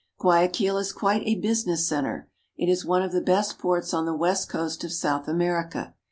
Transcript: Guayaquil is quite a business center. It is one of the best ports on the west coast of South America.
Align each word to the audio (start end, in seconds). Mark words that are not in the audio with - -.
Guayaquil 0.19 0.79
is 0.79 0.91
quite 0.93 1.21
a 1.27 1.35
business 1.39 1.87
center. 1.87 2.27
It 2.57 2.67
is 2.71 2.83
one 2.83 3.03
of 3.03 3.11
the 3.11 3.21
best 3.21 3.59
ports 3.59 3.93
on 3.93 4.07
the 4.07 4.15
west 4.17 4.49
coast 4.49 4.83
of 4.83 4.91
South 4.91 5.27
America. 5.27 5.93